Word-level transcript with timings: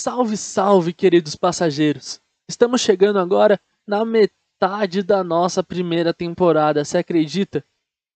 Salve, 0.00 0.36
salve, 0.36 0.92
queridos 0.92 1.34
passageiros! 1.34 2.20
Estamos 2.48 2.80
chegando 2.80 3.18
agora 3.18 3.60
na 3.84 4.04
metade 4.04 5.02
da 5.02 5.24
nossa 5.24 5.60
primeira 5.60 6.14
temporada, 6.14 6.84
você 6.84 6.98
acredita? 6.98 7.64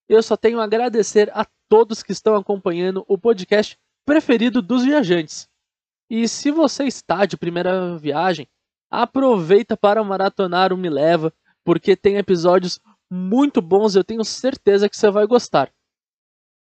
Eu 0.08 0.22
só 0.22 0.37
tenho 0.37 0.60
a 0.60 0.64
agradecer 0.64 1.29
a 1.34 1.45
todos 1.68 2.00
que 2.00 2.12
estão 2.12 2.37
acompanhando 2.37 3.04
o 3.08 3.18
podcast 3.18 3.76
preferido 4.06 4.62
dos 4.62 4.84
viajantes. 4.84 5.48
E 6.08 6.29
se 6.29 6.53
você 6.53 6.85
está 6.85 7.26
de 7.26 7.37
primeira 7.37 7.99
viagem, 7.99 8.46
aproveita 8.88 9.76
para 9.76 10.04
maratonar 10.04 10.72
o 10.72 10.76
Me 10.76 10.88
Leva, 10.88 11.35
porque 11.64 11.96
tem 11.96 12.17
episódios 12.17 12.78
muito 13.10 13.60
bons, 13.60 13.96
eu 13.96 14.04
tenho 14.04 14.24
certeza 14.24 14.88
que 14.88 14.96
você 14.96 15.10
vai 15.10 15.26
gostar. 15.26 15.69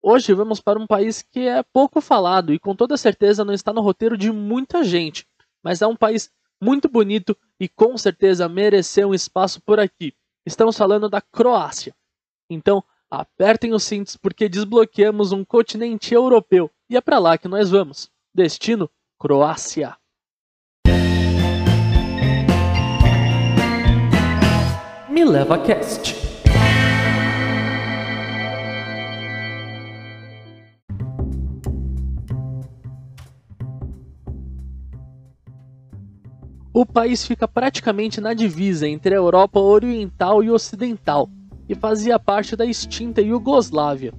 Hoje 0.05 0.35
vamos 0.35 0.61
para 0.61 0.81
um 0.81 0.87
país 0.87 1.23
que 1.23 1.47
é 1.47 1.63
pouco 1.63 2.01
falado 2.01 2.53
e 2.53 2.59
com 2.59 2.75
toda 2.75 2.97
certeza 2.97 3.45
não 3.45 3.55
está 3.55 3.73
no 3.73 3.81
roteiro 3.81 4.19
de 4.19 4.33
muita 4.33 4.83
gente, 4.83 5.25
mas 5.63 5.81
é 5.81 5.87
um 5.87 5.95
país 5.95 6.29
muito 6.61 6.89
bonito 6.89 7.37
e 7.59 7.69
com 7.69 7.97
certeza 7.97 8.49
mereceu 8.49 9.11
um 9.11 9.15
espaço 9.15 9.61
por 9.63 9.79
aqui. 9.79 10.13
Estamos 10.45 10.77
falando 10.77 11.09
da 11.09 11.21
Croácia. 11.21 11.95
Então, 12.51 12.83
apertem 13.09 13.75
os 13.75 13.85
cintos 13.85 14.17
porque 14.17 14.49
desbloqueamos 14.49 15.31
um 15.31 15.45
continente 15.45 16.13
europeu 16.13 16.69
e 16.91 16.97
é 16.97 17.01
para 17.01 17.21
lá 17.21 17.39
que 17.39 17.47
nós 17.47 17.71
vamos. 17.71 18.11
Destino: 18.35 18.91
Croácia. 19.21 19.97
Me 25.09 25.25
leva 25.25 25.59
cast. 25.59 26.22
O 36.75 36.87
país 36.87 37.27
fica 37.27 37.47
praticamente 37.47 38.19
na 38.19 38.33
divisa 38.33 38.89
entre 38.89 39.15
a 39.15 39.19
Europa 39.19 39.61
Oriental 39.61 40.43
e 40.43 40.51
Ocidental 40.51 41.29
e 41.69 41.75
fazia 41.75 42.19
parte 42.19 42.57
da 42.57 42.65
extinta 42.65 43.21
Iugoslávia. 43.21 44.15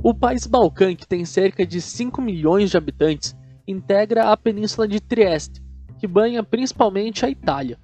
O 0.00 0.14
país 0.14 0.46
Balcã, 0.46 0.94
que 0.94 1.08
tem 1.08 1.24
cerca 1.24 1.66
de 1.66 1.80
5 1.80 2.22
milhões 2.22 2.70
de 2.70 2.76
habitantes, 2.76 3.36
integra 3.66 4.30
a 4.30 4.36
península 4.36 4.86
de 4.86 5.00
Trieste, 5.00 5.60
que 5.98 6.06
banha 6.06 6.44
principalmente 6.44 7.26
a 7.26 7.28
Itália. 7.28 7.80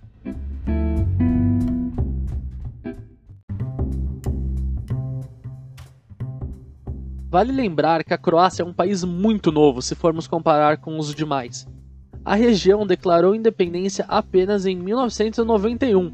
Vale 7.35 7.51
lembrar 7.51 8.05
que 8.05 8.15
a 8.15 8.17
Croácia 8.17 8.63
é 8.63 8.65
um 8.65 8.73
país 8.73 9.03
muito 9.03 9.51
novo 9.51 9.83
se 9.83 9.97
formos 9.97 10.29
comparar 10.29 10.77
com 10.77 10.97
os 10.97 11.13
demais. 11.13 11.67
A 12.25 12.37
região 12.37 12.87
declarou 12.87 13.35
independência 13.35 14.05
apenas 14.07 14.67
em 14.67 14.77
1991, 14.77 16.13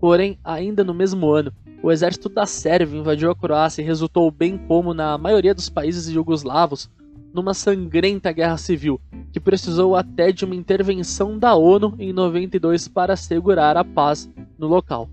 porém, 0.00 0.38
ainda 0.42 0.82
no 0.82 0.94
mesmo 0.94 1.28
ano, 1.28 1.52
o 1.82 1.92
exército 1.92 2.30
da 2.30 2.46
Sérvia 2.46 2.98
invadiu 2.98 3.30
a 3.30 3.36
Croácia 3.36 3.82
e 3.82 3.84
resultou, 3.84 4.30
bem 4.30 4.56
como 4.56 4.94
na 4.94 5.18
maioria 5.18 5.54
dos 5.54 5.68
países 5.68 6.10
jugoslavos, 6.10 6.88
numa 7.34 7.52
sangrenta 7.52 8.32
guerra 8.32 8.56
civil, 8.56 8.98
que 9.30 9.38
precisou 9.38 9.94
até 9.94 10.32
de 10.32 10.46
uma 10.46 10.54
intervenção 10.54 11.38
da 11.38 11.54
ONU 11.54 11.94
em 11.98 12.14
92 12.14 12.88
para 12.88 13.12
assegurar 13.12 13.76
a 13.76 13.84
paz 13.84 14.26
no 14.58 14.66
local. 14.66 15.10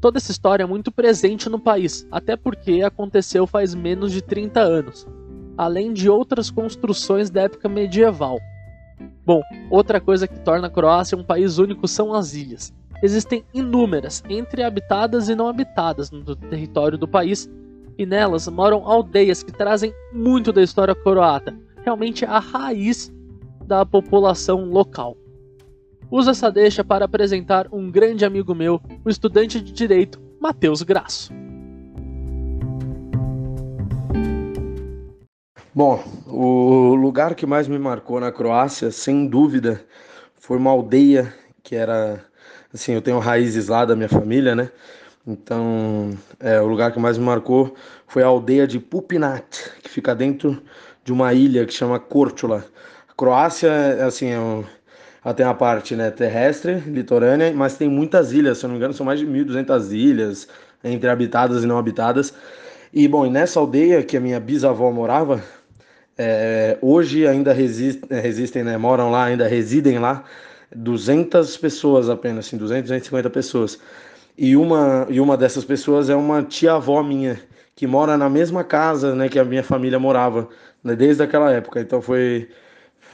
Toda 0.00 0.16
essa 0.16 0.32
história 0.32 0.62
é 0.62 0.66
muito 0.66 0.90
presente 0.90 1.50
no 1.50 1.58
país, 1.58 2.06
até 2.10 2.34
porque 2.34 2.82
aconteceu 2.82 3.46
faz 3.46 3.74
menos 3.74 4.10
de 4.12 4.22
30 4.22 4.58
anos, 4.60 5.06
além 5.58 5.92
de 5.92 6.08
outras 6.08 6.50
construções 6.50 7.28
da 7.28 7.42
época 7.42 7.68
medieval. 7.68 8.38
Bom, 9.26 9.42
outra 9.70 10.00
coisa 10.00 10.26
que 10.26 10.40
torna 10.40 10.68
a 10.68 10.70
Croácia 10.70 11.18
um 11.18 11.22
país 11.22 11.58
único 11.58 11.86
são 11.86 12.14
as 12.14 12.32
ilhas. 12.32 12.72
Existem 13.02 13.44
inúmeras, 13.52 14.22
entre 14.28 14.62
habitadas 14.62 15.28
e 15.28 15.34
não 15.34 15.48
habitadas, 15.48 16.10
no 16.10 16.34
território 16.34 16.96
do 16.96 17.06
país, 17.06 17.50
e 17.98 18.06
nelas 18.06 18.48
moram 18.48 18.86
aldeias 18.86 19.42
que 19.42 19.52
trazem 19.52 19.92
muito 20.12 20.50
da 20.50 20.62
história 20.62 20.94
croata, 20.94 21.54
realmente 21.84 22.24
a 22.24 22.38
raiz 22.38 23.12
da 23.66 23.84
população 23.84 24.64
local. 24.64 25.14
Uso 26.10 26.30
essa 26.30 26.50
deixa 26.50 26.82
para 26.82 27.04
apresentar 27.04 27.68
um 27.70 27.88
grande 27.88 28.24
amigo 28.24 28.52
meu, 28.52 28.80
o 29.04 29.08
estudante 29.08 29.60
de 29.60 29.70
direito 29.70 30.20
Matheus 30.40 30.82
Graço. 30.82 31.32
Bom, 35.72 36.02
o 36.26 36.96
lugar 36.96 37.36
que 37.36 37.46
mais 37.46 37.68
me 37.68 37.78
marcou 37.78 38.18
na 38.18 38.32
Croácia, 38.32 38.90
sem 38.90 39.28
dúvida, 39.28 39.84
foi 40.34 40.56
uma 40.56 40.70
aldeia 40.70 41.32
que 41.62 41.76
era. 41.76 42.24
Assim, 42.74 42.92
eu 42.92 43.02
tenho 43.02 43.20
raízes 43.20 43.68
lá 43.68 43.84
da 43.84 43.94
minha 43.94 44.08
família, 44.08 44.56
né? 44.56 44.68
Então, 45.24 46.10
é, 46.40 46.60
o 46.60 46.66
lugar 46.66 46.90
que 46.92 46.98
mais 46.98 47.18
me 47.18 47.24
marcou 47.24 47.72
foi 48.08 48.24
a 48.24 48.26
aldeia 48.26 48.66
de 48.66 48.80
Pupinat, 48.80 49.46
que 49.80 49.88
fica 49.88 50.12
dentro 50.12 50.60
de 51.04 51.12
uma 51.12 51.32
ilha 51.32 51.64
que 51.64 51.72
chama 51.72 52.00
Korčula. 52.00 52.64
A 53.08 53.14
Croácia, 53.14 54.04
assim, 54.04 54.26
é 54.26 54.40
um, 54.40 54.64
ela 55.24 55.34
tem 55.34 55.44
a 55.44 55.52
parte 55.54 55.94
né, 55.94 56.10
terrestre, 56.10 56.74
litorânea, 56.86 57.52
mas 57.52 57.76
tem 57.76 57.88
muitas 57.88 58.32
ilhas, 58.32 58.58
se 58.58 58.64
eu 58.64 58.68
não 58.68 58.74
me 58.74 58.78
engano, 58.78 58.94
são 58.94 59.04
mais 59.04 59.20
de 59.20 59.26
1.200 59.26 59.92
ilhas, 59.92 60.48
entre 60.82 61.08
habitadas 61.08 61.62
e 61.62 61.66
não 61.66 61.78
habitadas. 61.78 62.32
E, 62.92 63.06
bom, 63.06 63.26
e 63.26 63.30
nessa 63.30 63.60
aldeia 63.60 64.02
que 64.02 64.16
a 64.16 64.20
minha 64.20 64.40
bisavó 64.40 64.90
morava, 64.90 65.42
é, 66.16 66.78
hoje 66.80 67.26
ainda 67.26 67.52
resist, 67.52 68.00
é, 68.10 68.18
resistem, 68.18 68.64
né, 68.64 68.76
moram 68.76 69.10
lá, 69.10 69.24
ainda 69.24 69.46
residem 69.46 69.98
lá, 69.98 70.24
200 70.74 71.56
pessoas 71.56 72.08
apenas, 72.08 72.46
assim, 72.46 72.56
200, 72.56 72.82
250 72.84 73.30
pessoas. 73.30 73.78
E 74.36 74.56
uma, 74.56 75.06
e 75.10 75.20
uma 75.20 75.36
dessas 75.36 75.64
pessoas 75.64 76.08
é 76.08 76.16
uma 76.16 76.42
tia-avó 76.42 77.02
minha, 77.02 77.38
que 77.76 77.86
mora 77.86 78.16
na 78.16 78.28
mesma 78.28 78.64
casa 78.64 79.14
né, 79.14 79.28
que 79.28 79.38
a 79.38 79.44
minha 79.44 79.62
família 79.62 79.98
morava, 79.98 80.48
né, 80.82 80.96
desde 80.96 81.22
aquela 81.22 81.50
época. 81.52 81.80
Então 81.80 82.00
foi 82.00 82.48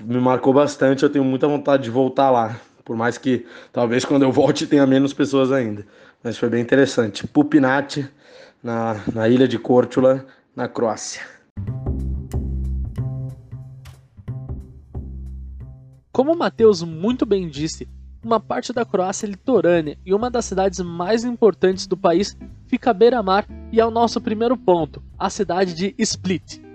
me 0.00 0.18
marcou 0.20 0.52
bastante. 0.52 1.02
Eu 1.02 1.10
tenho 1.10 1.24
muita 1.24 1.48
vontade 1.48 1.84
de 1.84 1.90
voltar 1.90 2.30
lá. 2.30 2.60
Por 2.84 2.96
mais 2.96 3.18
que 3.18 3.46
talvez 3.72 4.04
quando 4.04 4.22
eu 4.22 4.32
volte 4.32 4.66
tenha 4.66 4.86
menos 4.86 5.12
pessoas 5.12 5.50
ainda. 5.50 5.86
Mas 6.22 6.38
foi 6.38 6.48
bem 6.48 6.62
interessante. 6.62 7.26
Pupinat, 7.26 8.08
na, 8.62 9.00
na 9.12 9.28
ilha 9.28 9.48
de 9.48 9.58
Korčula, 9.58 10.24
na 10.54 10.68
Croácia. 10.68 11.22
Como 16.12 16.32
o 16.32 16.38
Matheus 16.38 16.82
muito 16.82 17.26
bem 17.26 17.48
disse, 17.48 17.86
uma 18.24 18.40
parte 18.40 18.72
da 18.72 18.84
Croácia 18.84 19.26
é 19.26 19.30
litorânea 19.30 19.98
e 20.04 20.14
uma 20.14 20.30
das 20.30 20.46
cidades 20.46 20.80
mais 20.80 21.24
importantes 21.24 21.86
do 21.86 21.96
país 21.96 22.36
fica 22.66 22.90
à 22.90 22.94
beira-mar 22.94 23.46
e 23.70 23.80
é 23.80 23.86
o 23.86 23.90
nosso 23.90 24.20
primeiro 24.20 24.56
ponto, 24.56 25.02
a 25.18 25.28
cidade 25.28 25.74
de 25.74 25.94
Split 25.98 26.65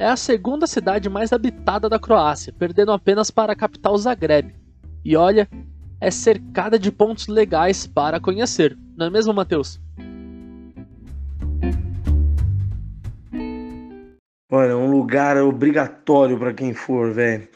é 0.00 0.06
a 0.06 0.16
segunda 0.16 0.66
cidade 0.66 1.10
mais 1.10 1.30
habitada 1.30 1.86
da 1.86 1.98
Croácia, 1.98 2.54
perdendo 2.58 2.90
apenas 2.90 3.30
para 3.30 3.52
a 3.52 3.56
capital 3.56 3.94
Zagreb. 3.98 4.50
E 5.04 5.14
olha, 5.14 5.46
é 6.00 6.10
cercada 6.10 6.78
de 6.78 6.90
pontos 6.90 7.28
legais 7.28 7.86
para 7.86 8.18
conhecer, 8.18 8.78
não 8.96 9.06
é 9.06 9.10
mesmo, 9.10 9.34
Matheus? 9.34 9.78
Olha, 14.50 14.74
um 14.74 14.90
lugar 14.90 15.36
obrigatório 15.36 16.38
para 16.38 16.54
quem 16.54 16.72
for, 16.72 17.12
velho. 17.12 17.46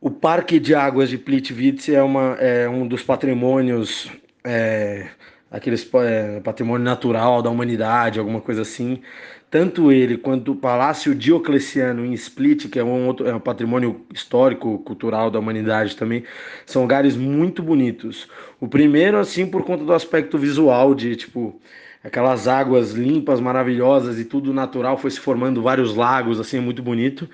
O 0.00 0.12
Parque 0.12 0.60
de 0.60 0.76
Águas 0.76 1.10
de 1.10 1.18
Plitvice 1.18 1.92
é, 1.92 2.00
uma, 2.00 2.36
é 2.38 2.68
um 2.68 2.86
dos 2.86 3.02
patrimônios, 3.02 4.08
é, 4.44 5.08
aqueles 5.50 5.90
é, 5.92 6.38
patrimônio 6.38 6.84
natural 6.84 7.42
da 7.42 7.50
humanidade, 7.50 8.20
alguma 8.20 8.40
coisa 8.40 8.62
assim 8.62 9.02
tanto 9.50 9.90
ele 9.90 10.18
quanto 10.18 10.52
o 10.52 10.56
Palácio 10.56 11.14
Diocleciano 11.14 12.04
em 12.04 12.12
Split, 12.12 12.68
que 12.68 12.78
é 12.78 12.84
um 12.84 13.06
outro 13.06 13.26
é 13.26 13.34
um 13.34 13.40
patrimônio 13.40 14.04
histórico, 14.12 14.78
cultural 14.80 15.30
da 15.30 15.38
humanidade 15.38 15.96
também, 15.96 16.24
são 16.66 16.82
lugares 16.82 17.16
muito 17.16 17.62
bonitos. 17.62 18.28
O 18.60 18.68
primeiro, 18.68 19.18
assim, 19.18 19.46
por 19.46 19.64
conta 19.64 19.84
do 19.84 19.92
aspecto 19.92 20.36
visual, 20.36 20.94
de 20.94 21.16
tipo 21.16 21.60
aquelas 22.02 22.46
águas 22.46 22.92
limpas, 22.92 23.40
maravilhosas 23.40 24.18
e 24.18 24.24
tudo 24.24 24.52
natural, 24.52 24.96
foi 24.98 25.10
se 25.10 25.20
formando 25.20 25.62
vários 25.62 25.94
lagos, 25.94 26.38
assim, 26.40 26.58
é 26.58 26.60
muito 26.60 26.82
bonito. 26.82 27.28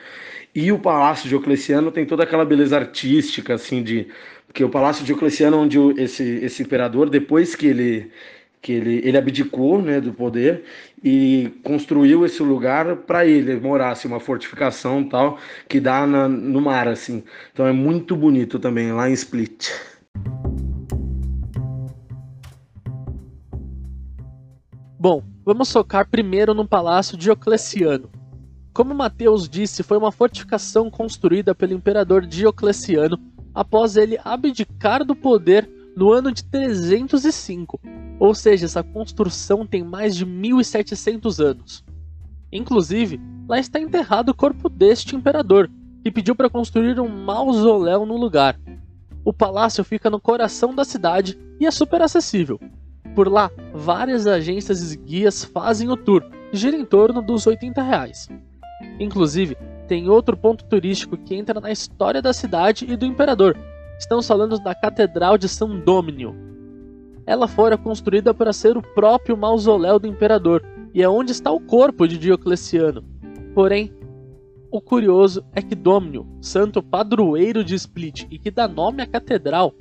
E 0.55 0.70
o 0.72 0.78
Palácio 0.78 1.28
Diocleciano 1.28 1.90
tem 1.90 2.06
toda 2.06 2.22
aquela 2.22 2.44
beleza 2.44 2.76
artística, 2.76 3.55
assim, 3.55 3.82
de. 3.82 4.08
Porque 4.46 4.62
o 4.62 4.69
Palácio 4.70 5.05
Diocleciano, 5.05 5.58
onde 5.58 5.78
esse, 6.00 6.22
esse 6.22 6.62
imperador, 6.62 7.11
depois 7.11 7.56
que 7.56 7.66
ele 7.66 8.11
que 8.64 8.72
ele, 8.72 9.02
ele 9.05 9.19
abdicou 9.19 9.82
né, 9.82 10.00
do 10.00 10.14
poder 10.14 10.64
e 11.02 11.52
construiu 11.62 12.25
esse 12.25 12.43
lugar 12.43 12.96
para 12.96 13.26
ele 13.26 13.61
morar, 13.61 13.90
assim, 13.90 14.08
uma 14.08 14.19
fortificação 14.19 15.06
tal, 15.06 15.38
que 15.69 15.78
dá 15.78 16.06
na, 16.06 16.26
no 16.26 16.62
mar, 16.62 16.88
assim. 16.88 17.22
Então 17.52 17.66
é 17.66 17.72
muito 17.72 18.16
bonito 18.16 18.58
também, 18.58 18.90
lá 18.90 19.11
em 19.11 19.12
Split. 19.12 19.69
Bom, 24.99 25.22
vamos 25.44 25.70
focar 25.70 26.08
primeiro 26.08 26.55
no 26.55 26.66
Palácio 26.66 27.19
Diocleciano. 27.19 28.11
Como 28.72 28.94
Mateus 28.94 29.46
disse, 29.46 29.82
foi 29.82 29.99
uma 29.99 30.11
fortificação 30.11 30.90
construída 30.90 31.55
pelo 31.55 31.75
imperador 31.75 32.25
Diocleciano 32.25 33.20
após 33.55 33.99
ele 33.99 34.19
abdicar 34.25 35.05
do 35.05 35.14
poder 35.14 35.69
no 35.96 36.12
ano 36.12 36.32
de 36.32 36.44
305, 36.44 37.81
ou 38.19 38.35
seja, 38.35 38.67
essa 38.67 38.82
construção 38.82 39.67
tem 39.67 39.82
mais 39.82 40.17
de 40.17 40.26
1700 40.26 41.41
anos. 41.41 41.85
Inclusive, 42.52 43.20
lá 43.49 43.58
está 43.58 43.81
enterrado 43.81 44.31
o 44.31 44.35
corpo 44.35 44.69
deste 44.69 45.17
imperador, 45.17 45.70
que 46.02 46.11
pediu 46.11 46.35
para 46.35 46.50
construir 46.50 47.00
um 47.00 47.08
mausoléu 47.08 48.05
no 48.05 48.17
lugar. 48.17 48.58
O 49.25 49.32
palácio 49.32 49.82
fica 49.82 50.11
no 50.11 50.20
coração 50.20 50.75
da 50.75 50.85
cidade 50.85 51.38
e 51.58 51.67
é 51.67 51.70
super 51.70 52.02
acessível. 52.02 52.61
Por 53.14 53.29
lá, 53.29 53.50
várias 53.73 54.26
agências 54.26 54.93
e 54.93 54.97
guias 54.99 55.44
fazem 55.44 55.88
o 55.88 55.97
tour, 55.97 56.23
gira 56.52 56.76
em 56.76 56.85
torno 56.85 57.23
dos 57.23 57.47
80 57.47 57.82
reais. 57.82 58.29
Inclusive, 58.99 59.56
tem 59.88 60.08
outro 60.08 60.37
ponto 60.37 60.64
turístico 60.64 61.17
que 61.17 61.35
entra 61.35 61.61
na 61.61 61.70
história 61.70 62.20
da 62.20 62.32
cidade 62.32 62.87
e 62.88 62.97
do 62.97 63.06
imperador. 63.06 63.56
Estamos 64.04 64.28
falando 64.28 64.58
da 64.58 64.74
Catedral 64.74 65.38
de 65.38 65.48
São 65.48 65.80
Domínio. 65.80 66.36
Ela 67.24 67.48
fora 67.48 67.78
construída 67.78 68.34
para 68.34 68.52
ser 68.52 68.76
o 68.76 68.82
próprio 68.82 69.34
mausoléu 69.34 69.98
do 69.98 70.06
imperador 70.06 70.62
e 70.92 71.02
é 71.02 71.08
onde 71.08 71.32
está 71.32 71.50
o 71.50 71.58
corpo 71.58 72.06
de 72.06 72.18
Diocleciano. 72.18 73.02
Porém, 73.54 73.90
o 74.70 74.78
curioso 74.78 75.42
é 75.54 75.62
que 75.62 75.74
Domínio, 75.74 76.26
santo 76.38 76.82
padroeiro 76.82 77.64
de 77.64 77.74
Split 77.76 78.26
e 78.30 78.38
que 78.38 78.50
dá 78.50 78.68
nome 78.68 79.02
à 79.02 79.06
catedral, 79.06 79.72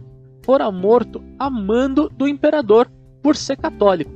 fora 0.41 0.71
morto 0.71 1.21
a 1.37 1.49
mando 1.49 2.07
do 2.07 2.25
imperador 2.25 2.89
por 3.21 3.35
ser 3.35 3.57
católico. 3.57 4.11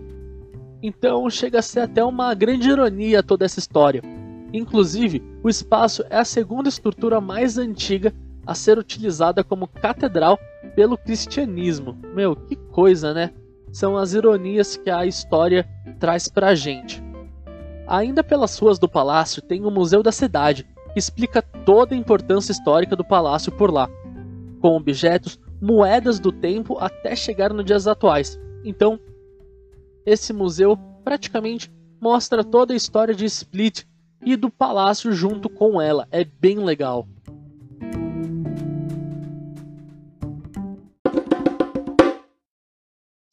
Então 0.81 1.29
chega 1.29 1.59
a 1.59 1.61
ser 1.61 1.81
até 1.81 2.01
uma 2.01 2.33
grande 2.33 2.69
ironia 2.69 3.21
toda 3.21 3.43
essa 3.43 3.59
história. 3.59 4.01
Inclusive, 4.53 5.21
o 5.43 5.49
espaço 5.49 6.05
é 6.09 6.17
a 6.17 6.23
segunda 6.23 6.69
estrutura 6.69 7.19
mais 7.19 7.57
antiga 7.57 8.13
a 8.47 8.55
ser 8.55 8.79
utilizada 8.79 9.43
como 9.43 9.67
catedral 9.67 10.39
pelo 10.73 10.97
cristianismo. 10.97 11.97
Meu, 12.15 12.33
que 12.33 12.55
coisa, 12.55 13.13
né? 13.13 13.33
São 13.73 13.97
as 13.97 14.13
ironias 14.13 14.77
que 14.77 14.89
a 14.89 15.05
história 15.05 15.67
traz 15.99 16.29
pra 16.29 16.55
gente. 16.55 17.03
Ainda 17.85 18.23
pelas 18.23 18.57
ruas 18.57 18.79
do 18.79 18.87
palácio 18.87 19.41
tem 19.41 19.65
o 19.65 19.71
Museu 19.71 20.01
da 20.01 20.11
Cidade, 20.11 20.65
que 20.93 20.99
explica 20.99 21.41
toda 21.41 21.93
a 21.93 21.97
importância 21.97 22.53
histórica 22.53 22.95
do 22.95 23.03
palácio 23.03 23.51
por 23.51 23.71
lá, 23.71 23.89
com 24.61 24.77
objetos, 24.77 25.37
moedas 25.61 26.19
do 26.19 26.31
tempo 26.31 26.77
até 26.79 27.15
chegar 27.15 27.53
nos 27.53 27.65
dias 27.65 27.85
atuais. 27.85 28.39
Então, 28.63 28.99
esse 30.05 30.31
museu 30.31 30.77
praticamente 31.03 31.69
mostra 31.99 32.43
toda 32.43 32.73
a 32.73 32.77
história 32.77 33.13
de 33.13 33.25
Split 33.25 33.83
e 34.25 34.35
do 34.35 34.49
palácio 34.49 35.11
junto 35.11 35.49
com 35.49 35.81
ela. 35.81 36.07
É 36.11 36.23
bem 36.23 36.59
legal. 36.59 37.07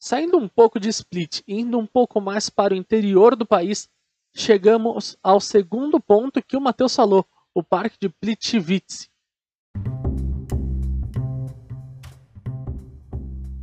Saindo 0.07 0.37
um 0.37 0.47
pouco 0.47 0.79
de 0.79 0.87
Split 0.87 1.41
e 1.47 1.61
indo 1.61 1.79
um 1.79 1.87
pouco 1.87 2.21
mais 2.21 2.47
para 2.47 2.75
o 2.75 2.77
interior 2.77 3.35
do 3.35 3.43
país, 3.43 3.89
chegamos 4.35 5.17
ao 5.23 5.41
segundo 5.41 5.99
ponto 5.99 6.43
que 6.43 6.55
o 6.55 6.61
Matheus 6.61 6.95
falou, 6.95 7.25
o 7.55 7.63
Parque 7.63 7.97
de 7.99 8.07
Plitvitz. 8.09 9.09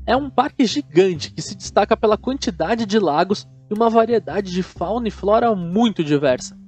É 0.05 0.17
um 0.17 0.29
parque 0.29 0.67
gigante 0.67 1.33
que 1.33 1.41
se 1.41 1.55
destaca 1.55 1.97
pela 1.97 2.19
quantidade 2.19 2.87
de 2.87 2.99
lagos 2.99 3.47
e 3.71 3.75
uma 3.75 3.89
variedade 3.89 4.51
de 4.51 4.65
fauna 4.65 5.07
e 5.07 5.13
flora 5.13 5.55
muito 5.55 6.03
diversa. 6.03 6.59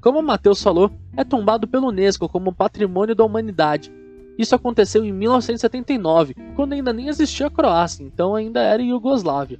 Como 0.00 0.18
o 0.18 0.24
Matheus 0.24 0.60
falou, 0.60 0.90
é 1.16 1.22
tombado 1.22 1.68
pelo 1.68 1.86
Unesco 1.90 2.28
como 2.28 2.52
Patrimônio 2.52 3.14
da 3.14 3.24
Humanidade. 3.24 3.92
Isso 4.38 4.54
aconteceu 4.54 5.04
em 5.04 5.12
1979, 5.12 6.34
quando 6.54 6.72
ainda 6.72 6.92
nem 6.92 7.08
existia 7.08 7.48
a 7.48 7.50
Croácia, 7.50 8.04
então 8.04 8.36
ainda 8.36 8.60
era 8.60 8.80
Iugoslávia. 8.80 9.58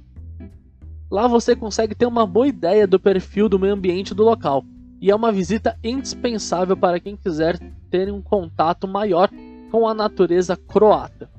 Lá 1.11 1.27
você 1.27 1.53
consegue 1.53 1.93
ter 1.93 2.05
uma 2.05 2.25
boa 2.25 2.47
ideia 2.47 2.87
do 2.87 2.97
perfil 2.97 3.49
do 3.49 3.59
meio 3.59 3.73
ambiente 3.73 4.15
do 4.15 4.23
local, 4.23 4.63
e 5.01 5.11
é 5.11 5.15
uma 5.15 5.33
visita 5.33 5.77
indispensável 5.83 6.77
para 6.77 6.99
quem 6.99 7.17
quiser 7.17 7.59
ter 7.89 8.09
um 8.09 8.21
contato 8.21 8.87
maior 8.87 9.29
com 9.69 9.85
a 9.85 9.93
natureza 9.93 10.55
croata. 10.55 11.29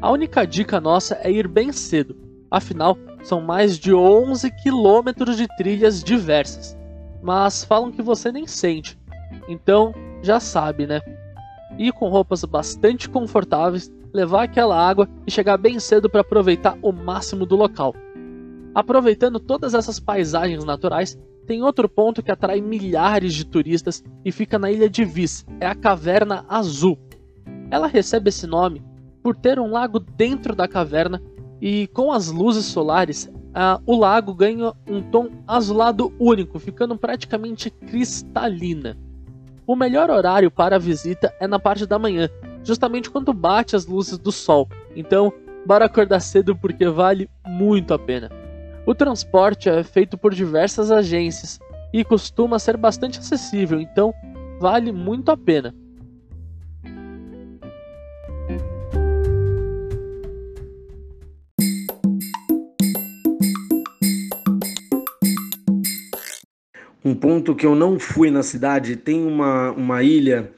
A 0.00 0.10
única 0.10 0.46
dica 0.46 0.80
nossa 0.80 1.18
é 1.22 1.30
ir 1.30 1.46
bem 1.46 1.72
cedo, 1.72 2.16
afinal 2.50 2.96
são 3.22 3.40
mais 3.40 3.78
de 3.78 3.94
11 3.94 4.50
quilômetros 4.62 5.36
de 5.36 5.46
trilhas 5.56 6.02
diversas, 6.02 6.76
mas 7.22 7.64
falam 7.64 7.92
que 7.92 8.02
você 8.02 8.32
nem 8.32 8.46
sente, 8.46 8.98
então 9.46 9.94
já 10.22 10.40
sabe, 10.40 10.86
né? 10.86 11.00
Ir 11.78 11.92
com 11.92 12.08
roupas 12.08 12.44
bastante 12.44 13.08
confortáveis, 13.08 13.92
levar 14.12 14.44
aquela 14.44 14.76
água 14.76 15.08
e 15.26 15.30
chegar 15.30 15.56
bem 15.56 15.80
cedo 15.80 16.08
para 16.08 16.20
aproveitar 16.20 16.78
o 16.82 16.92
máximo 16.92 17.46
do 17.46 17.56
local. 17.56 17.94
Aproveitando 18.74 19.40
todas 19.40 19.74
essas 19.74 19.98
paisagens 19.98 20.64
naturais, 20.64 21.18
tem 21.46 21.62
outro 21.62 21.88
ponto 21.88 22.22
que 22.22 22.30
atrai 22.30 22.60
milhares 22.60 23.34
de 23.34 23.44
turistas 23.44 24.04
e 24.24 24.30
fica 24.30 24.58
na 24.58 24.70
ilha 24.70 24.88
de 24.88 25.04
Vis, 25.04 25.44
é 25.60 25.66
a 25.66 25.74
Caverna 25.74 26.44
Azul. 26.48 26.98
Ela 27.70 27.86
recebe 27.86 28.28
esse 28.28 28.46
nome 28.46 28.82
por 29.22 29.34
ter 29.34 29.58
um 29.58 29.70
lago 29.70 29.98
dentro 29.98 30.54
da 30.54 30.68
caverna 30.68 31.22
e 31.60 31.86
com 31.88 32.12
as 32.12 32.30
luzes 32.30 32.66
solares, 32.66 33.30
o 33.86 33.96
lago 33.96 34.34
ganha 34.34 34.72
um 34.88 35.02
tom 35.02 35.28
azulado 35.46 36.12
único, 36.18 36.58
ficando 36.58 36.96
praticamente 36.96 37.70
cristalina. 37.70 38.96
O 39.66 39.76
melhor 39.76 40.10
horário 40.10 40.50
para 40.50 40.76
a 40.76 40.78
visita 40.78 41.32
é 41.38 41.46
na 41.46 41.58
parte 41.58 41.86
da 41.86 41.98
manhã, 41.98 42.28
justamente 42.64 43.10
quando 43.10 43.32
bate 43.32 43.76
as 43.76 43.86
luzes 43.86 44.18
do 44.18 44.32
sol. 44.32 44.68
Então, 44.96 45.32
bora 45.64 45.84
acordar 45.84 46.20
cedo 46.20 46.56
porque 46.56 46.88
vale 46.88 47.30
muito 47.46 47.94
a 47.94 47.98
pena. 47.98 48.30
O 48.84 48.94
transporte 48.94 49.68
é 49.68 49.84
feito 49.84 50.18
por 50.18 50.34
diversas 50.34 50.90
agências 50.90 51.60
e 51.92 52.04
costuma 52.04 52.58
ser 52.58 52.76
bastante 52.76 53.20
acessível, 53.20 53.80
então 53.80 54.12
vale 54.58 54.90
muito 54.90 55.30
a 55.30 55.36
pena. 55.36 55.72
Um 67.04 67.14
ponto 67.14 67.54
que 67.54 67.66
eu 67.66 67.74
não 67.74 67.98
fui 67.98 68.30
na 68.30 68.42
cidade 68.42 68.96
tem 68.96 69.26
uma, 69.26 69.72
uma 69.72 70.02
ilha 70.02 70.52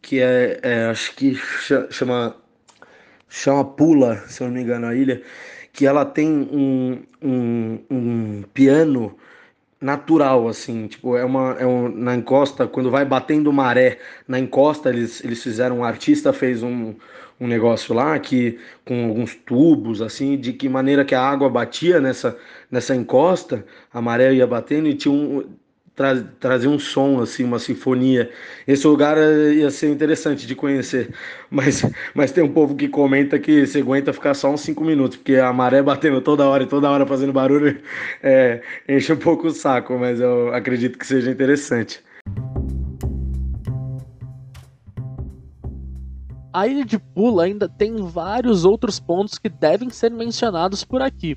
que 0.00 0.20
é, 0.20 0.58
é 0.62 0.84
acho 0.86 1.14
que 1.14 1.34
chama 1.90 2.36
chama 3.28 3.64
Pula, 3.64 4.16
se 4.26 4.42
eu 4.42 4.48
não 4.48 4.54
me 4.54 4.62
engano, 4.62 4.86
a 4.86 4.94
ilha 4.94 5.22
que 5.72 5.86
ela 5.86 6.04
tem 6.04 6.28
um, 6.28 7.02
um, 7.22 7.78
um 7.90 8.42
piano 8.52 9.16
natural, 9.80 10.48
assim, 10.48 10.88
tipo, 10.88 11.16
é 11.16 11.24
uma, 11.24 11.52
é 11.58 11.66
um, 11.66 11.88
na 11.88 12.14
encosta, 12.14 12.66
quando 12.66 12.90
vai 12.90 13.04
batendo 13.04 13.52
maré 13.52 13.98
na 14.28 14.38
encosta, 14.38 14.90
eles, 14.90 15.24
eles 15.24 15.42
fizeram, 15.42 15.78
um 15.78 15.84
artista 15.84 16.32
fez 16.32 16.62
um, 16.62 16.94
um 17.40 17.46
negócio 17.46 17.94
lá, 17.94 18.18
que 18.18 18.58
com 18.84 19.08
alguns 19.08 19.34
tubos, 19.34 20.02
assim, 20.02 20.36
de 20.36 20.52
que 20.52 20.68
maneira 20.68 21.04
que 21.04 21.14
a 21.14 21.22
água 21.22 21.48
batia 21.48 22.00
nessa, 22.00 22.36
nessa 22.70 22.94
encosta, 22.94 23.64
a 23.92 24.02
maré 24.02 24.34
ia 24.34 24.46
batendo 24.46 24.88
e 24.88 24.94
tinha 24.94 25.12
um, 25.14 25.44
tra 26.00 26.16
trazer 26.40 26.66
um 26.66 26.78
som, 26.78 27.20
assim, 27.20 27.44
uma 27.44 27.58
sinfonia. 27.58 28.30
Esse 28.66 28.86
lugar 28.86 29.18
eh, 29.18 29.52
ia 29.56 29.70
ser 29.70 29.90
interessante 29.90 30.46
de 30.46 30.54
conhecer, 30.54 31.10
mas, 31.50 31.84
mas 32.14 32.32
tem 32.32 32.42
um 32.42 32.50
povo 32.50 32.74
que 32.74 32.88
comenta 32.88 33.38
que 33.38 33.66
você 33.66 33.80
aguenta 33.80 34.10
ficar 34.10 34.32
só 34.32 34.50
uns 34.50 34.62
5 34.62 34.82
minutos, 34.82 35.18
porque 35.18 35.36
a 35.36 35.52
maré 35.52 35.82
batendo 35.82 36.22
toda 36.22 36.48
hora 36.48 36.62
e 36.62 36.66
toda 36.66 36.88
hora 36.88 37.04
fazendo 37.04 37.34
barulho 37.34 37.78
é, 38.22 38.62
enche 38.88 39.12
um 39.12 39.18
pouco 39.18 39.48
o 39.48 39.50
saco, 39.50 39.98
mas 39.98 40.18
eu 40.20 40.54
acredito 40.54 40.98
que 40.98 41.06
seja 41.06 41.30
interessante. 41.30 42.02
A 46.50 46.66
ilha 46.66 46.86
de 46.86 46.98
Pula 46.98 47.44
ainda 47.44 47.68
tem 47.68 47.94
vários 47.96 48.64
outros 48.64 48.98
pontos 48.98 49.38
que 49.38 49.50
devem 49.50 49.90
ser 49.90 50.10
mencionados 50.10 50.82
por 50.82 51.02
aqui. 51.02 51.36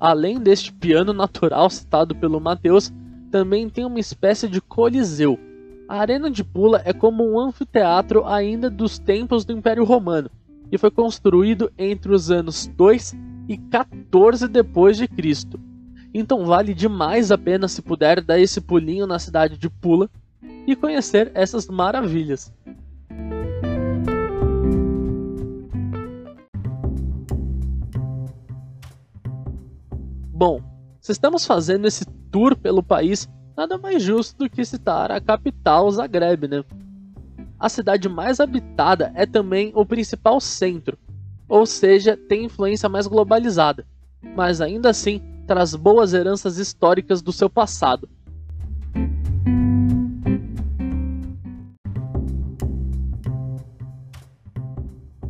Além 0.00 0.40
deste 0.40 0.72
piano 0.72 1.12
natural 1.12 1.70
citado 1.70 2.12
pelo 2.16 2.40
Mateus, 2.40 2.92
também 3.34 3.68
tem 3.68 3.84
uma 3.84 3.98
espécie 3.98 4.46
de 4.46 4.60
coliseu. 4.60 5.36
A 5.88 5.98
Arena 5.98 6.30
de 6.30 6.44
Pula 6.44 6.80
é 6.84 6.92
como 6.92 7.28
um 7.28 7.36
anfiteatro 7.36 8.24
ainda 8.24 8.70
dos 8.70 8.96
tempos 8.96 9.44
do 9.44 9.52
Império 9.52 9.82
Romano 9.82 10.30
e 10.70 10.78
foi 10.78 10.88
construído 10.88 11.68
entre 11.76 12.14
os 12.14 12.30
anos 12.30 12.68
2 12.76 13.16
e 13.48 13.58
14 13.58 14.46
depois 14.46 14.96
de 14.96 15.08
Cristo. 15.08 15.58
Então 16.14 16.46
vale 16.46 16.72
demais 16.72 17.32
a 17.32 17.36
pena 17.36 17.66
se 17.66 17.82
puder 17.82 18.20
dar 18.20 18.38
esse 18.38 18.60
pulinho 18.60 19.04
na 19.04 19.18
cidade 19.18 19.58
de 19.58 19.68
Pula 19.68 20.08
e 20.64 20.76
conhecer 20.76 21.32
essas 21.34 21.66
maravilhas. 21.66 22.52
Bom, 30.32 30.60
se 31.00 31.10
estamos 31.10 31.44
fazendo 31.44 31.88
esse 31.88 32.04
tour 32.34 32.56
pelo 32.56 32.82
país, 32.82 33.28
nada 33.56 33.78
mais 33.78 34.02
justo 34.02 34.36
do 34.38 34.50
que 34.50 34.64
citar 34.64 35.12
a 35.12 35.20
capital 35.20 35.88
Zagreb, 35.88 36.48
né? 36.48 36.64
A 37.60 37.68
cidade 37.68 38.08
mais 38.08 38.40
habitada 38.40 39.12
é 39.14 39.24
também 39.24 39.70
o 39.72 39.86
principal 39.86 40.40
centro, 40.40 40.98
ou 41.48 41.64
seja, 41.64 42.16
tem 42.16 42.46
influência 42.46 42.88
mais 42.88 43.06
globalizada, 43.06 43.86
mas 44.34 44.60
ainda 44.60 44.90
assim 44.90 45.22
traz 45.46 45.76
boas 45.76 46.12
heranças 46.12 46.58
históricas 46.58 47.22
do 47.22 47.30
seu 47.30 47.48
passado. 47.48 48.08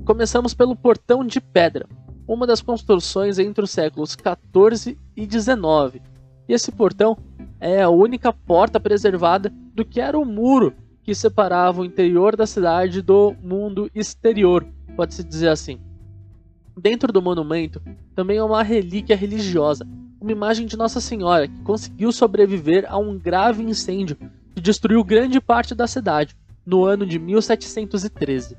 Começamos 0.06 0.54
pelo 0.54 0.74
Portão 0.74 1.22
de 1.22 1.38
Pedra, 1.38 1.86
uma 2.26 2.46
das 2.46 2.62
construções 2.62 3.38
entre 3.38 3.62
os 3.62 3.70
séculos 3.70 4.16
14 4.16 4.98
e 5.14 5.26
19. 5.26 6.13
E 6.48 6.52
esse 6.52 6.70
portão 6.70 7.16
é 7.58 7.82
a 7.82 7.88
única 7.88 8.32
porta 8.32 8.78
preservada 8.78 9.52
do 9.74 9.84
que 9.84 10.00
era 10.00 10.18
o 10.18 10.24
muro 10.24 10.74
que 11.02 11.14
separava 11.14 11.82
o 11.82 11.84
interior 11.84 12.36
da 12.36 12.46
cidade 12.46 13.02
do 13.02 13.34
mundo 13.42 13.90
exterior, 13.94 14.66
pode-se 14.96 15.22
dizer 15.22 15.48
assim. 15.48 15.78
Dentro 16.76 17.12
do 17.12 17.22
monumento 17.22 17.80
também 18.14 18.38
há 18.38 18.44
uma 18.44 18.62
relíquia 18.62 19.16
religiosa, 19.16 19.86
uma 20.20 20.32
imagem 20.32 20.66
de 20.66 20.76
Nossa 20.76 21.00
Senhora 21.00 21.46
que 21.46 21.62
conseguiu 21.62 22.10
sobreviver 22.10 22.86
a 22.88 22.98
um 22.98 23.18
grave 23.18 23.62
incêndio 23.62 24.16
que 24.54 24.60
destruiu 24.60 25.04
grande 25.04 25.40
parte 25.40 25.74
da 25.74 25.86
cidade 25.86 26.34
no 26.64 26.84
ano 26.84 27.06
de 27.06 27.18
1713. 27.18 28.56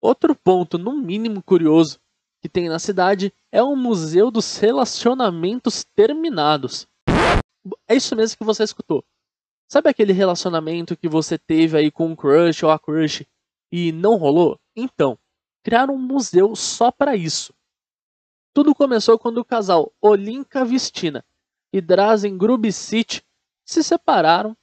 Outro 0.00 0.34
ponto, 0.34 0.76
no 0.76 0.92
mínimo 1.00 1.42
curioso, 1.42 1.98
que 2.40 2.48
tem 2.48 2.68
na 2.68 2.78
cidade 2.78 3.32
é 3.52 3.62
o 3.62 3.76
Museu 3.76 4.30
dos 4.30 4.56
Relacionamentos 4.56 5.84
Terminados. 5.94 6.88
É 7.86 7.94
isso 7.94 8.16
mesmo 8.16 8.38
que 8.38 8.44
você 8.44 8.64
escutou. 8.64 9.04
Sabe 9.68 9.88
aquele 9.88 10.12
relacionamento 10.12 10.96
que 10.96 11.08
você 11.08 11.38
teve 11.38 11.76
aí 11.76 11.90
com 11.90 12.08
um 12.08 12.16
crush 12.16 12.64
ou 12.64 12.70
a 12.70 12.78
crush 12.78 13.26
e 13.70 13.92
não 13.92 14.16
rolou? 14.16 14.58
Então, 14.74 15.18
criaram 15.62 15.94
um 15.94 15.98
museu 15.98 16.56
só 16.56 16.90
para 16.90 17.14
isso. 17.14 17.54
Tudo 18.52 18.74
começou 18.74 19.18
quando 19.18 19.38
o 19.38 19.44
casal 19.44 19.92
Olinka 20.00 20.64
Vistina 20.64 21.24
e 21.72 21.80
Drazen 21.80 22.36
Grubicic 22.36 23.22
se 23.64 23.84
separaram 23.84 24.56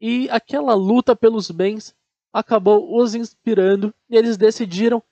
e 0.00 0.30
aquela 0.30 0.74
luta 0.74 1.14
pelos 1.14 1.50
bens 1.50 1.94
acabou 2.32 2.98
os 2.98 3.14
inspirando 3.14 3.94
e 4.08 4.16
eles 4.16 4.38
decidiram 4.38 5.02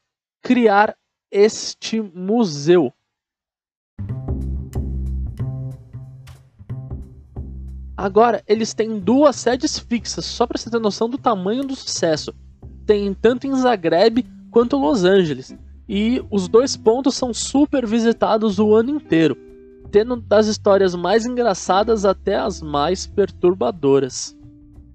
criar 0.40 0.96
este 1.30 2.00
museu. 2.00 2.92
Agora, 7.96 8.42
eles 8.46 8.72
têm 8.72 8.98
duas 8.98 9.36
sedes 9.36 9.78
fixas, 9.78 10.24
só 10.24 10.46
para 10.46 10.58
você 10.58 10.70
ter 10.70 10.80
noção 10.80 11.08
do 11.08 11.18
tamanho 11.18 11.62
do 11.62 11.76
sucesso. 11.76 12.34
Tem 12.86 13.12
tanto 13.12 13.46
em 13.46 13.54
Zagreb 13.54 14.24
quanto 14.50 14.78
Los 14.78 15.04
Angeles. 15.04 15.54
E 15.86 16.24
os 16.30 16.48
dois 16.48 16.76
pontos 16.76 17.14
são 17.14 17.34
super 17.34 17.86
visitados 17.86 18.58
o 18.58 18.74
ano 18.74 18.90
inteiro, 18.90 19.36
tendo 19.90 20.16
das 20.16 20.46
histórias 20.46 20.94
mais 20.94 21.26
engraçadas 21.26 22.04
até 22.06 22.36
as 22.36 22.62
mais 22.62 23.06
perturbadoras. 23.06 24.34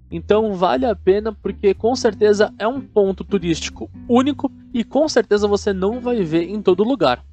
Então 0.09 0.53
vale 0.53 0.85
a 0.85 0.95
pena 0.95 1.33
porque 1.33 1.73
com 1.73 1.95
certeza 1.95 2.53
é 2.59 2.67
um 2.67 2.79
ponto 2.79 3.23
turístico 3.23 3.89
único 4.07 4.51
e 4.73 4.83
com 4.83 5.09
certeza 5.09 5.47
você 5.47 5.73
não 5.73 5.99
vai 5.99 6.23
ver 6.23 6.49
em 6.49 6.61
todo 6.61 6.83
lugar. 6.83 7.23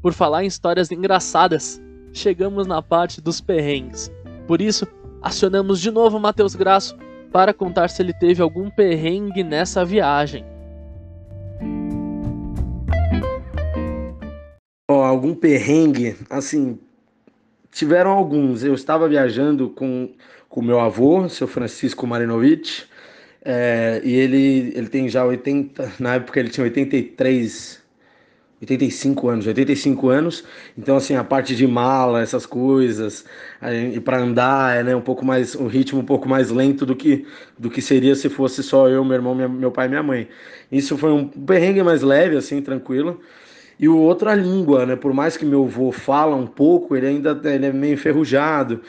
Por 0.00 0.12
falar 0.12 0.44
em 0.44 0.46
histórias 0.46 0.90
engraçadas, 0.90 1.80
chegamos 2.12 2.66
na 2.66 2.80
parte 2.80 3.20
dos 3.20 3.40
perrengues. 3.40 4.10
Por 4.46 4.60
isso, 4.60 4.86
acionamos 5.22 5.80
de 5.80 5.90
novo 5.90 6.18
Matheus 6.18 6.54
Graço 6.54 6.96
para 7.32 7.52
contar 7.52 7.88
se 7.88 8.00
ele 8.02 8.12
teve 8.12 8.42
algum 8.42 8.70
perrengue 8.70 9.42
nessa 9.42 9.84
viagem. 9.84 10.44
Oh, 14.90 15.00
algum 15.00 15.34
perrengue, 15.34 16.16
assim, 16.28 16.78
tiveram 17.72 18.12
alguns. 18.12 18.62
Eu 18.62 18.74
estava 18.74 19.08
viajando 19.08 19.70
com 19.70 20.12
com 20.54 20.62
meu 20.62 20.78
avô, 20.78 21.28
seu 21.28 21.48
Francisco 21.48 22.06
Marinovich, 22.06 22.86
é, 23.44 24.00
e 24.04 24.14
ele, 24.14 24.72
ele 24.76 24.86
tem 24.86 25.08
já 25.08 25.24
80, 25.24 25.94
na 25.98 26.14
época 26.14 26.38
ele 26.38 26.48
tinha 26.48 26.62
83, 26.62 27.82
85 28.60 29.28
anos, 29.28 29.46
85 29.48 30.08
anos, 30.08 30.44
então 30.78 30.96
assim, 30.96 31.16
a 31.16 31.24
parte 31.24 31.56
de 31.56 31.66
mala, 31.66 32.22
essas 32.22 32.46
coisas, 32.46 33.24
e 33.92 33.98
para 33.98 34.20
andar 34.20 34.76
é 34.76 34.84
né, 34.84 34.94
um 34.94 35.00
pouco 35.00 35.24
mais, 35.24 35.56
um 35.56 35.66
ritmo 35.66 35.98
um 35.98 36.04
pouco 36.04 36.28
mais 36.28 36.52
lento 36.52 36.86
do 36.86 36.94
que, 36.94 37.26
do 37.58 37.68
que 37.68 37.82
seria 37.82 38.14
se 38.14 38.28
fosse 38.28 38.62
só 38.62 38.88
eu, 38.88 39.04
meu 39.04 39.14
irmão, 39.14 39.34
minha, 39.34 39.48
meu 39.48 39.72
pai 39.72 39.86
e 39.86 39.88
minha 39.88 40.04
mãe. 40.04 40.28
Isso 40.70 40.96
foi 40.96 41.10
um 41.10 41.26
perrengue 41.26 41.82
mais 41.82 42.00
leve, 42.00 42.36
assim, 42.36 42.62
tranquilo. 42.62 43.20
E 43.76 43.88
o 43.88 43.98
outro 43.98 44.28
a 44.28 44.36
língua, 44.36 44.86
né? 44.86 44.94
Por 44.94 45.12
mais 45.12 45.36
que 45.36 45.44
meu 45.44 45.64
avô 45.64 45.90
fala 45.90 46.36
um 46.36 46.46
pouco, 46.46 46.94
ele 46.94 47.08
ainda 47.08 47.40
ele 47.44 47.66
é 47.66 47.72
meio 47.72 47.94
enferrujado. 47.94 48.80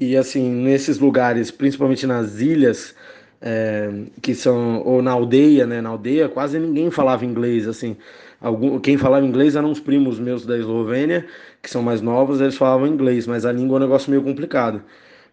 E 0.00 0.16
assim, 0.16 0.50
nesses 0.50 0.98
lugares, 0.98 1.50
principalmente 1.50 2.06
nas 2.06 2.40
ilhas, 2.40 2.94
é, 3.38 4.06
que 4.22 4.34
são, 4.34 4.82
ou 4.82 5.02
na 5.02 5.10
aldeia, 5.12 5.66
né? 5.66 5.82
Na 5.82 5.90
aldeia, 5.90 6.26
quase 6.26 6.58
ninguém 6.58 6.90
falava 6.90 7.26
inglês, 7.26 7.68
assim. 7.68 7.98
Algum, 8.40 8.80
quem 8.80 8.96
falava 8.96 9.26
inglês 9.26 9.56
eram 9.56 9.70
os 9.70 9.78
primos 9.78 10.18
meus 10.18 10.46
da 10.46 10.56
Eslovênia, 10.56 11.28
que 11.62 11.68
são 11.68 11.82
mais 11.82 12.00
novos, 12.00 12.40
eles 12.40 12.56
falavam 12.56 12.86
inglês, 12.86 13.26
mas 13.26 13.44
a 13.44 13.52
língua 13.52 13.76
é 13.76 13.78
um 13.78 13.82
negócio 13.82 14.10
meio 14.10 14.22
complicado. 14.22 14.82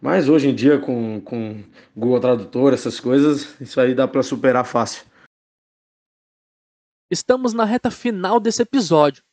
Mas 0.02 0.28
hoje 0.28 0.50
em 0.50 0.54
dia, 0.54 0.78
com, 0.80 1.22
com 1.22 1.64
Google 1.96 2.20
Tradutor, 2.20 2.74
essas 2.74 3.00
coisas, 3.00 3.56
isso 3.62 3.80
aí 3.80 3.96
dá 3.96 4.06
para 4.06 4.22
superar 4.22 4.66
fácil. 4.66 5.06
Estamos 7.10 7.54
na 7.54 7.64
reta 7.64 7.90
final 7.90 8.38
desse 8.38 8.62
episódio, 8.62 9.24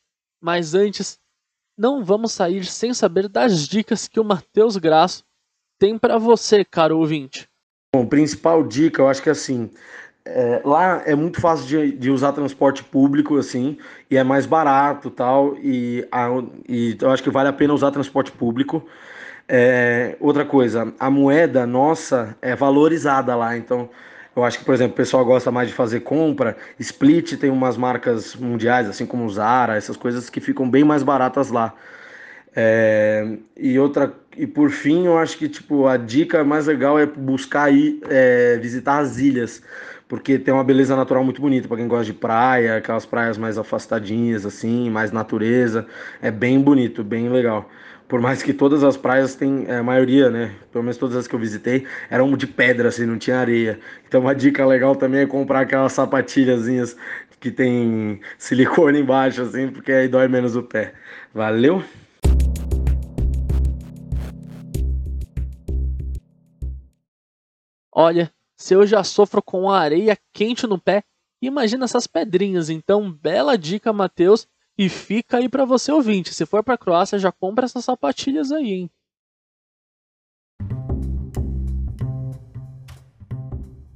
mas 0.41 0.73
antes, 0.73 1.19
não 1.77 2.03
vamos 2.03 2.31
sair 2.31 2.65
sem 2.65 2.93
saber 2.93 3.27
das 3.27 3.67
dicas 3.67 4.07
que 4.07 4.19
o 4.19 4.23
Matheus 4.23 4.77
Graço 4.77 5.23
tem 5.79 5.97
para 5.97 6.17
você, 6.17 6.63
caro 6.63 6.97
ouvinte. 6.97 7.47
Bom, 7.93 8.05
principal 8.05 8.63
dica, 8.63 9.01
eu 9.01 9.07
acho 9.07 9.21
que 9.21 9.29
assim, 9.29 9.69
é, 10.25 10.61
lá 10.65 11.03
é 11.05 11.15
muito 11.15 11.39
fácil 11.39 11.65
de, 11.65 11.91
de, 11.91 12.09
usar 12.09 12.33
transporte 12.33 12.83
público, 12.83 13.37
assim, 13.37 13.77
e 14.09 14.17
é 14.17 14.23
mais 14.23 14.45
barato 14.45 15.09
tal, 15.09 15.55
e, 15.57 16.05
a, 16.11 16.27
e 16.67 16.97
eu 16.99 17.11
acho 17.11 17.23
que 17.23 17.29
vale 17.29 17.49
a 17.49 17.53
pena 17.53 17.73
usar 17.73 17.91
transporte 17.91 18.31
público. 18.31 18.85
É, 19.47 20.17
outra 20.19 20.43
coisa, 20.43 20.91
a 20.99 21.09
moeda 21.09 21.67
nossa 21.67 22.35
é 22.41 22.55
valorizada 22.55 23.35
lá, 23.35 23.55
então 23.55 23.89
eu 24.35 24.43
acho 24.43 24.59
que, 24.59 24.65
por 24.65 24.73
exemplo, 24.73 24.93
o 24.93 24.97
pessoal 24.97 25.23
gosta 25.23 25.49
mais 25.51 25.69
de 25.69 25.73
fazer 25.73 26.01
compra. 26.01 26.57
Split 26.77 27.37
tem 27.37 27.49
umas 27.49 27.77
marcas 27.77 28.35
mundiais, 28.35 28.89
assim 28.89 29.05
como 29.05 29.29
Zara, 29.29 29.77
essas 29.77 29.95
coisas 29.95 30.29
que 30.29 30.41
ficam 30.41 30.69
bem 30.69 30.83
mais 30.83 31.03
baratas 31.03 31.49
lá. 31.51 31.73
É, 32.55 33.37
e 33.57 33.77
outra 33.77 34.13
e 34.37 34.45
por 34.47 34.69
fim, 34.69 35.05
eu 35.05 35.17
acho 35.17 35.37
que 35.37 35.47
tipo 35.47 35.87
a 35.87 35.97
dica 35.97 36.43
mais 36.43 36.67
legal 36.67 36.99
é 36.99 37.05
buscar 37.05 37.73
ir 37.73 38.01
é, 38.09 38.57
visitar 38.57 38.99
as 38.99 39.17
ilhas, 39.17 39.61
porque 40.07 40.37
tem 40.37 40.53
uma 40.53 40.63
beleza 40.63 40.95
natural 40.95 41.23
muito 41.23 41.41
bonita 41.41 41.67
para 41.67 41.77
quem 41.77 41.87
gosta 41.87 42.05
de 42.05 42.13
praia, 42.13 42.77
aquelas 42.77 43.05
praias 43.05 43.37
mais 43.37 43.57
afastadinhas 43.57 44.45
assim, 44.45 44.89
mais 44.89 45.11
natureza, 45.11 45.85
é 46.21 46.29
bem 46.31 46.61
bonito, 46.61 47.03
bem 47.03 47.29
legal 47.29 47.69
por 48.07 48.21
mais 48.21 48.43
que 48.43 48.53
todas 48.53 48.83
as 48.83 48.95
praias 48.95 49.35
têm, 49.35 49.65
é, 49.67 49.77
a 49.77 49.83
maioria, 49.83 50.29
né, 50.29 50.55
pelo 50.71 50.83
menos 50.83 50.97
todas 50.97 51.15
as 51.15 51.27
que 51.27 51.33
eu 51.33 51.39
visitei, 51.39 51.87
eram 52.09 52.35
de 52.37 52.45
pedra, 52.45 52.89
assim, 52.89 53.05
não 53.05 53.17
tinha 53.17 53.39
areia. 53.39 53.79
Então 54.07 54.21
uma 54.21 54.35
dica 54.35 54.65
legal 54.65 54.95
também 54.95 55.21
é 55.21 55.25
comprar 55.25 55.61
aquelas 55.61 55.93
sapatilhazinhas 55.93 56.95
que 57.39 57.51
tem 57.51 58.19
silicone 58.37 58.99
embaixo, 58.99 59.41
assim, 59.41 59.69
porque 59.69 59.91
aí 59.91 60.07
dói 60.07 60.27
menos 60.27 60.55
o 60.55 60.63
pé. 60.63 60.93
Valeu? 61.33 61.83
Olha, 67.91 68.31
se 68.57 68.73
eu 68.73 68.85
já 68.87 69.03
sofro 69.03 69.41
com 69.41 69.69
areia 69.69 70.17
quente 70.33 70.65
no 70.65 70.79
pé, 70.79 71.03
imagina 71.41 71.85
essas 71.85 72.07
pedrinhas. 72.07 72.69
Então, 72.69 73.11
bela 73.11 73.57
dica, 73.57 73.91
Matheus. 73.91 74.47
E 74.77 74.89
fica 74.89 75.37
aí 75.37 75.47
para 75.47 75.63
você 75.63 75.89
ouvinte, 75.89 76.33
se 76.33 76.45
for 76.45 76.61
para 76.61 76.77
Croácia, 76.77 77.17
já 77.17 77.31
compra 77.31 77.63
essas 77.63 77.85
sapatilhas 77.85 78.51
aí, 78.51 78.73
hein? 78.73 78.89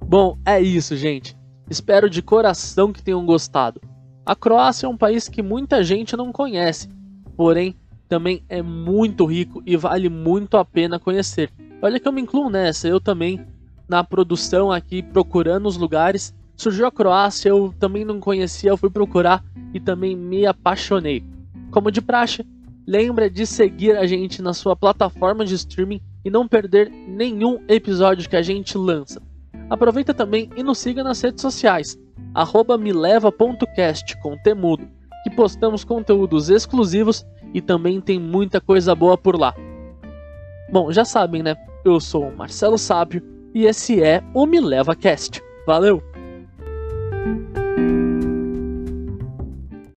Bom, 0.01 0.39
é 0.45 0.61
isso, 0.61 0.95
gente. 0.95 1.37
Espero 1.69 2.09
de 2.09 2.21
coração 2.21 2.93
que 2.93 3.03
tenham 3.03 3.25
gostado. 3.25 3.81
A 4.25 4.35
Croácia 4.35 4.85
é 4.85 4.89
um 4.89 4.97
país 4.97 5.27
que 5.27 5.41
muita 5.41 5.83
gente 5.83 6.15
não 6.15 6.31
conhece, 6.31 6.87
porém 7.35 7.75
também 8.07 8.43
é 8.47 8.61
muito 8.61 9.25
rico 9.25 9.61
e 9.65 9.75
vale 9.75 10.09
muito 10.09 10.55
a 10.55 10.63
pena 10.63 10.97
conhecer. 10.97 11.51
Olha 11.81 11.99
que 11.99 12.07
eu 12.07 12.11
me 12.11 12.21
incluo 12.21 12.49
nessa, 12.49 12.87
eu 12.87 12.99
também 12.99 13.45
na 13.89 14.03
produção 14.03 14.71
aqui 14.71 15.01
procurando 15.01 15.67
os 15.67 15.75
lugares 15.75 16.33
Surgiu 16.59 16.85
a 16.85 16.91
Croácia, 16.91 17.47
eu 17.47 17.73
também 17.79 18.03
não 18.03 18.19
conhecia, 18.19 18.71
eu 18.71 18.75
fui 18.75 18.89
procurar 18.89 19.41
e 19.73 19.79
também 19.79 20.13
me 20.13 20.45
apaixonei. 20.45 21.23
Como 21.71 21.89
de 21.89 22.01
praxe, 22.01 22.45
lembra 22.85 23.29
de 23.29 23.45
seguir 23.45 23.95
a 23.95 24.05
gente 24.05 24.41
na 24.41 24.53
sua 24.53 24.75
plataforma 24.75 25.45
de 25.45 25.55
streaming 25.55 26.01
e 26.25 26.29
não 26.29 26.49
perder 26.49 26.89
nenhum 26.89 27.63
episódio 27.69 28.29
que 28.29 28.35
a 28.35 28.41
gente 28.41 28.77
lança. 28.77 29.21
Aproveita 29.69 30.13
também 30.13 30.49
e 30.57 30.61
nos 30.61 30.79
siga 30.79 31.01
nas 31.01 31.21
redes 31.21 31.41
sociais, 31.41 31.97
mileva.cast 32.77 34.21
com 34.21 34.35
temudo, 34.39 34.85
que 35.23 35.29
postamos 35.29 35.85
conteúdos 35.85 36.49
exclusivos 36.49 37.25
e 37.53 37.61
também 37.61 38.01
tem 38.01 38.19
muita 38.19 38.59
coisa 38.59 38.93
boa 38.93 39.17
por 39.17 39.39
lá. 39.39 39.55
Bom, 40.69 40.91
já 40.91 41.05
sabem, 41.05 41.41
né? 41.41 41.55
Eu 41.85 42.01
sou 42.01 42.27
o 42.27 42.35
Marcelo 42.35 42.77
Sábio 42.77 43.38
e 43.53 43.65
esse 43.65 44.01
é 44.01 44.21
o 44.33 44.45
Me 44.45 44.59
Leva 44.59 44.95
Cast. 44.95 45.41
Valeu! 45.65 46.01